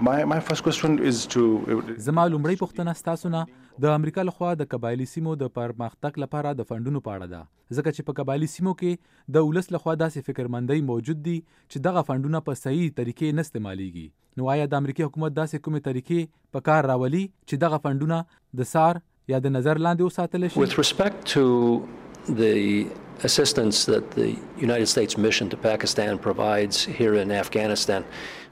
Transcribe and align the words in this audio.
Uh, 0.00 1.10
زما 1.96 2.26
لومړی 2.26 2.54
پوښتنه 2.60 2.92
ستاسو 3.00 3.30
نه 3.32 3.40
د 3.84 3.96
امریکا 3.96 4.22
لخوا 4.28 4.52
د 4.60 4.68
قبایلی 4.74 5.06
سیمو 5.10 5.34
د 5.42 5.50
پرمختګ 5.58 6.22
لپاره 6.22 6.52
د 6.60 6.66
فندونو 6.70 7.02
په 7.08 7.16
اړه 7.16 7.26
ده 7.32 7.80
ځکه 7.80 7.94
چې 7.96 8.06
په 8.08 8.16
قبایلی 8.20 8.48
سیمو 8.52 8.72
کې 8.82 9.34
د 9.38 9.44
ولس 9.50 9.68
لخوا 9.76 9.96
داسې 10.04 10.30
فکرمندۍ 10.30 10.86
موجود 10.92 11.20
دي 11.28 11.36
چې 11.42 11.86
دغه 11.88 12.04
فندونه 12.12 12.40
په 12.48 12.62
صحیح 12.62 12.86
طریقې 13.00 13.36
نه 13.40 13.46
استعمالیږي 13.48 14.40
نو 14.40 14.48
آیا 14.54 14.70
د 14.76 14.82
امریکای 14.84 15.08
حکومت 15.10 15.36
داسې 15.42 15.64
کومې 15.66 15.90
طریقې 15.90 16.34
په 16.56 16.66
کار 16.70 16.90
راولي 16.94 17.22
چې 17.28 17.62
دغه 17.68 17.82
فندونه 17.86 18.20
د 18.62 18.70
سار 18.72 19.02
یا 19.36 19.42
د 19.50 19.56
نظر 19.58 19.84
لاندې 19.90 20.10
وساتل 20.12 20.50
شي 20.54 20.64
With 20.66 20.78
respect 20.84 21.32
to 21.36 21.46
the 22.42 22.54
assistance 23.28 23.78
that 23.92 24.14
the 24.18 24.26
United 24.66 24.88
States 24.90 25.16
mission 25.22 25.48
to 25.52 25.56
Pakistan 25.70 26.20
provides 26.26 26.84
here 26.98 27.16
in 27.22 27.32
Afghanistan 27.46 28.06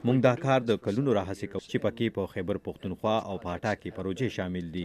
مونږ 0.07 0.19
دا 0.25 0.31
کار 0.41 0.61
د 0.67 0.77
کلونو 0.83 1.13
راهسې 1.17 1.51
کوو 1.53 1.63
چې 1.71 1.83
پکې 1.85 2.13
په 2.17 2.33
خیبر 2.33 2.57
پښتونخوا 2.67 3.13
او 3.31 3.33
پاټا 3.45 3.71
کې 3.81 3.95
پروژې 3.97 4.29
شامل 4.37 4.67
دي 4.75 4.83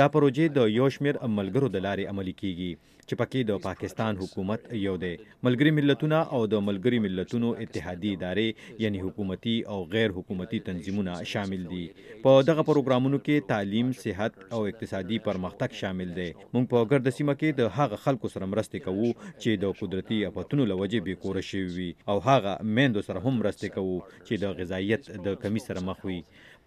دا 0.00 0.04
پروژې 0.16 0.48
د 0.58 0.70
یو 0.76 0.86
شمیر 0.98 1.18
ملګرو 1.38 1.74
د 1.76 1.82
لارې 1.88 2.10
عملي 2.14 2.32
کیږي 2.42 2.90
چې 3.08 3.18
پکې 3.22 3.40
د 3.50 3.58
پاکستان 3.64 4.18
حکومت 4.20 4.62
یو 4.82 4.92
دی 5.02 5.08
ملګری 5.46 5.72
ملتونه 5.78 6.20
او 6.36 6.40
د 6.52 6.62
ملګری 6.68 7.00
ملتونو 7.08 7.48
اتحادی 7.64 8.12
ادارې 8.18 8.78
یعنی 8.84 9.02
حکومتي 9.06 9.52
او 9.74 9.80
غیر 9.96 10.14
حکومتي 10.20 10.60
تنظیمونه 10.70 11.18
شامل 11.34 11.66
دي 11.74 11.82
په 11.98 12.46
دغه 12.50 12.66
پروګرامونو 12.70 13.22
کې 13.26 13.50
تعلیم 13.52 13.90
صحت 14.04 14.40
او 14.58 14.62
اقتصادي 14.72 15.20
پرمختګ 15.28 15.80
شامل 15.82 16.16
دی 16.20 16.28
مونږ 16.38 16.70
په 16.72 16.88
ګرد 16.94 17.12
سیمه 17.18 17.36
کې 17.42 17.60
د 17.60 17.70
هغه 17.80 18.00
خلکو 18.06 18.32
سره 18.36 18.50
مرسته 18.54 18.84
کوو 18.88 19.12
چې 19.28 19.62
د 19.66 19.76
قدرتي 19.84 20.22
اپتونو 20.32 20.68
لوجه 20.74 21.04
به 21.10 21.20
کور 21.26 21.42
شي 21.52 21.62
وي 21.78 21.90
او 22.14 22.18
هغه 22.30 22.56
مندو 22.80 23.06
سره 23.10 23.24
هم 23.28 23.36
مرسته 23.44 23.72
کوو 23.78 24.00
چې 24.16 24.44
د 24.46 24.53
د 24.54 24.58
غذایت 24.62 25.02
د 25.24 25.26
کمی 25.44 25.60
سره 25.68 25.80
مخ 25.88 25.98
وي 26.08 26.18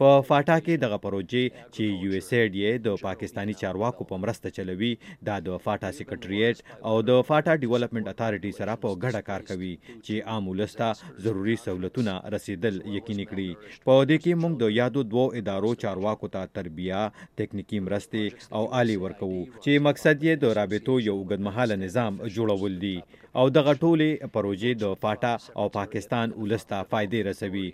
په 0.01 0.09
فاټا 0.29 0.55
کې 0.65 0.81
دغه 0.85 0.97
پروژې 1.05 1.45
چې 1.75 1.85
یو 2.03 2.11
اس 2.17 2.27
ای 2.39 2.43
ډی 2.55 2.73
د 2.87 2.99
پاکستانی 3.07 3.53
چارواکو 3.61 4.05
په 4.09 4.19
مرسته 4.23 4.47
چلوي 4.57 4.89
دا 5.29 5.35
د 5.47 5.49
فاټا 5.65 5.89
سیکریټریټ 5.99 6.57
او 6.91 6.95
د 7.09 7.23
فاټا 7.29 7.53
ډیولپمنٹ 7.63 8.05
اتھارټي 8.11 8.51
سره 8.59 8.73
په 8.83 8.97
ګډه 9.03 9.21
کار 9.29 9.41
کوي 9.49 9.71
چې 9.85 10.25
عام 10.33 10.49
ولستا 10.51 10.89
ضروری 11.27 11.55
سہولتونه 11.63 12.13
رسیدل 12.35 12.77
یقیني 12.97 13.25
کړي 13.31 13.81
په 13.87 13.93
دې 14.09 14.17
کې 14.23 14.41
موږ 14.41 14.53
د 14.65 14.75
یادو 14.79 15.05
دوو 15.15 15.25
ادارو 15.41 15.73
چارواکو 15.85 16.31
ته 16.37 16.53
تربیه 16.57 17.03
ټکنیکی 17.41 17.79
مرستې 17.87 18.53
او 18.57 18.63
عالی 18.81 18.97
ورکو 19.07 19.31
چې 19.35 19.85
مقصد 19.89 20.15
یې 20.27 20.43
د 20.45 20.57
رابطو 20.61 20.97
یو 21.07 21.15
اوږدمهاله 21.19 21.81
نظام 21.87 22.21
جوړول 22.25 22.77
دي 22.85 22.95
او 23.39 23.43
دغه 23.57 23.73
ټولې 23.73 24.31
پروژې 24.35 24.71
د 24.85 24.95
فاټا 25.03 25.33
او 25.59 25.65
پاکستان 25.81 26.31
ولستا 26.41 26.79
فائدې 26.91 27.27
رسوي 27.29 27.67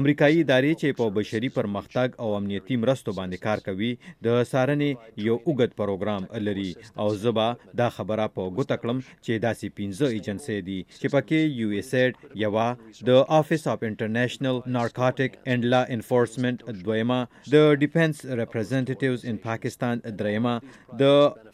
امریکایي 0.00 0.40
ادارې 0.42 0.72
چې 0.82 0.88
په 0.98 1.06
بشري 1.18 1.48
پرمختګ 1.58 2.08
او 2.24 2.28
امنیتي 2.38 2.76
مرستو 2.84 3.12
باندې 3.18 3.42
کار 3.46 3.58
کوي 3.68 3.90
د 4.26 4.44
سارنې 4.50 4.90
یو 5.28 5.36
اوګد 5.46 5.76
پروګرام 5.80 6.22
لري 6.48 6.68
او 7.04 7.08
زبا 7.24 7.46
دا 7.80 7.88
خبره 7.96 8.24
په 8.36 8.42
ګوته 8.58 8.76
کړم 8.82 8.98
چې 9.24 9.42
داسې 9.46 9.66
15 9.80 10.14
ایجنسۍ 10.16 10.58
دي 10.68 10.78
چې 11.00 11.06
پکې 11.16 11.40
یو 11.62 11.68
ایس 11.78 11.92
ایډ 11.98 12.12
یوا 12.44 12.66
د 13.10 13.22
افیس 13.40 13.66
اف 13.74 13.84
انټرنیشنل 13.90 14.56
نارکوټک 14.78 15.30
اینڈ 15.50 15.68
لا 15.74 15.82
انفورسمنت 15.96 16.64
دویما 16.84 17.20
د 17.56 17.74
ډیفنس 17.84 18.24
ریپرزینټټیوز 18.42 19.18
ان 19.30 19.36
پاکستان 19.50 19.94
دریما 20.22 20.54
د 21.02 21.08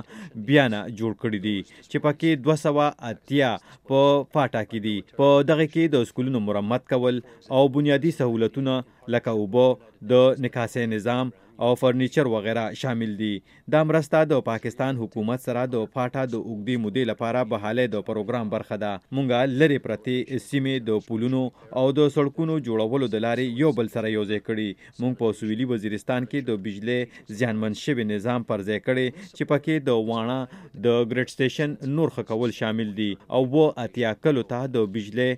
بیان 0.50 0.74
جوړ 1.00 1.12
کړي 1.22 1.40
دي 1.46 1.58
چې 1.90 1.98
پکې 2.06 2.30
280 2.48 3.78
په 3.90 4.02
پاټا 4.36 4.64
کې 4.72 4.80
دي 4.88 4.96
په 5.22 5.28
دغه 5.52 5.66
کې 5.76 5.94
د 5.96 6.10
سکولونو 6.12 6.44
مرمت 6.50 6.88
کول 6.96 7.22
او 7.56 7.62
بنیادی 7.80 8.12
سہولتونه 8.20 8.78
لکه 9.16 9.38
اوبه 9.38 9.68
د 10.14 10.44
نکاسې 10.44 10.92
نظام 10.96 11.34
او 11.62 11.74
فرنیچر 11.80 12.26
وغیرہ 12.34 12.62
شامل 12.78 13.12
دي 13.18 13.28
دا 13.74 13.82
مرسته 13.90 14.20
د 14.30 14.40
پاکستان 14.46 15.00
حکومت 15.00 15.42
سره 15.48 15.66
د 15.74 15.82
فاټا 15.96 16.22
د 16.30 16.38
اوګدي 16.38 16.78
مودې 16.86 17.10
لپاره 17.10 17.44
بحاله 17.52 17.84
د 17.96 18.06
پروګرام 18.08 18.48
برخه 18.54 18.80
ده 18.84 18.96
مونږه 19.18 19.60
لری 19.60 19.78
پرتې 19.84 20.42
سیمې 20.46 20.88
د 20.88 21.04
پولونو 21.10 21.42
او 21.82 21.84
د 22.00 22.10
سړکونو 22.16 22.56
جوړولو 22.70 23.10
د 23.16 23.22
لارې 23.26 23.60
یو 23.66 23.70
بل 23.82 23.92
سره 23.98 24.12
یوځای 24.14 24.42
کړي 24.48 25.04
مونږ 25.04 25.20
په 25.22 25.36
سویلي 25.44 25.68
وزیرستان 25.74 26.28
کې 26.32 26.48
د 26.48 26.64
بجلی 26.70 27.36
زیانمن 27.44 27.78
شوی 27.84 28.08
نظام 28.14 28.48
پر 28.54 28.66
ځای 28.72 28.80
کړي 28.88 29.22
چې 29.30 29.50
پکې 29.54 29.86
د 29.92 30.02
واڼه 30.10 30.40
د 30.88 31.00
ګریډ 31.14 31.36
سټیشن 31.36 31.78
نور 32.02 32.16
خکول 32.18 32.56
شامل 32.62 32.92
دي 33.02 33.10
او 33.40 33.44
و 33.54 33.68
اتیا 33.86 34.16
کلو 34.26 34.48
ته 34.56 34.72
د 34.80 34.90
بجلی 34.98 35.30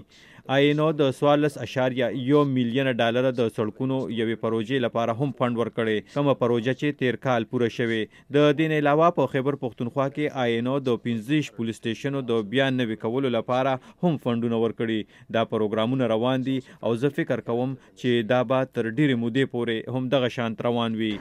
آینو 0.55 0.83
د 0.99 1.09
14.1 1.15 2.51
میلیونه 2.57 2.91
ډالر 2.99 3.25
د 3.39 3.49
سړکونو 3.55 3.95
یوې 4.17 4.35
پروژې 4.43 4.77
لپاره 4.83 5.15
هم 5.21 5.33
فند 5.39 5.57
ورکړي 5.61 6.03
کومه 6.13 6.35
پروژه 6.43 6.75
چې 6.81 6.97
تیر 7.01 7.17
کال 7.25 7.47
پوره 7.55 7.69
شوه 7.79 8.23
د 8.37 8.47
دین 8.61 8.75
علاوه 8.77 9.09
په 9.19 9.33
خیبر 9.33 9.57
پښتونخوا 9.65 10.05
کې 10.15 10.45
آینو 10.45 10.75
د 10.85 10.99
15 11.09 11.51
پولیس 11.57 11.81
سټیشنو 11.81 12.23
د 12.31 12.47
بیان 12.55 12.79
نوي 12.83 12.97
کولو 13.03 13.33
لپاره 13.37 13.73
هم 14.05 14.15
فندونه 14.27 14.61
ورکړي 14.65 15.29
دا 15.39 15.43
پروګرامونه 15.55 16.09
روان 16.15 16.47
دي 16.49 16.57
او 16.79 16.95
زه 17.05 17.15
فکر 17.21 17.45
کوم 17.51 17.75
چې 17.91 18.33
دا 18.33 18.41
به 18.53 18.71
تر 18.79 18.91
ډیره 19.01 19.19
مودې 19.23 19.51
پورې 19.57 19.97
هم 19.97 20.09
دغه 20.15 20.33
شانت 20.37 20.65
روان 20.69 20.97
وي 21.01 21.13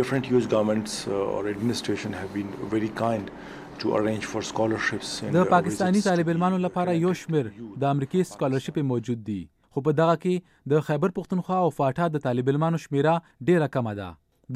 different 0.00 0.36
US 0.36 0.52
governments 0.56 0.96
uh, 1.04 1.18
or 1.34 1.40
administration 1.56 2.20
have 2.22 2.34
been 2.40 2.56
very 2.76 2.90
kind 3.06 3.36
د 3.84 5.44
پاکستانی 5.50 6.00
طالبانو 6.04 6.58
لپاره 6.64 6.94
یو 7.04 7.12
شمیر 7.20 7.46
د 7.84 7.84
امریکای 7.90 8.24
سکالرشپ 8.30 8.78
موجود 8.90 9.22
دي 9.28 9.38
خو 9.76 9.82
په 9.86 9.96
دغه 10.00 10.14
کې 10.24 10.72
د 10.72 10.84
خیبر 10.88 11.14
پښتونخوا 11.18 11.58
او 11.66 11.70
فاټا 11.78 12.06
د 12.16 12.22
طالبانو 12.26 12.80
شمیره 12.84 13.14
ډیره 13.50 13.68
کمه 13.76 13.94
ده 14.00 14.08